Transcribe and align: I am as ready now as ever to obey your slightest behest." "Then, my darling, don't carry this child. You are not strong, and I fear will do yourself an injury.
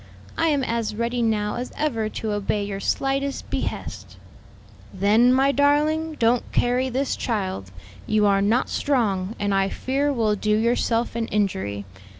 I 0.35 0.47
am 0.47 0.63
as 0.63 0.95
ready 0.95 1.21
now 1.21 1.57
as 1.57 1.71
ever 1.77 2.09
to 2.09 2.31
obey 2.31 2.63
your 2.65 2.79
slightest 2.79 3.51
behest." 3.51 4.17
"Then, 4.91 5.31
my 5.31 5.51
darling, 5.51 6.15
don't 6.17 6.51
carry 6.51 6.89
this 6.89 7.15
child. 7.15 7.69
You 8.07 8.25
are 8.25 8.41
not 8.41 8.67
strong, 8.67 9.35
and 9.39 9.53
I 9.53 9.69
fear 9.69 10.11
will 10.11 10.33
do 10.35 10.57
yourself 10.57 11.15
an 11.15 11.27
injury. 11.27 11.85